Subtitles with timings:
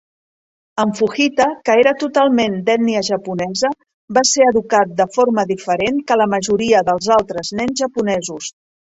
[0.83, 3.69] En Fujita, que era totalment d'ètnia japonesa,
[4.17, 8.49] va ser educat de forma diferent que la majoria dels altres nens japonesos.